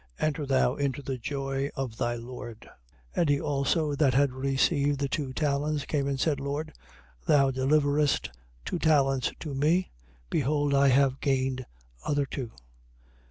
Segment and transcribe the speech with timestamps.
[0.17, 2.61] Enter thou into the joy of thy lord.
[2.61, 2.69] 25:22.
[3.17, 6.73] And he also that had received the two talents came and said: Lord,
[7.27, 8.29] thou deliveredst
[8.65, 9.91] two talents to me.
[10.31, 11.67] Behold I have gained
[12.03, 12.51] other two.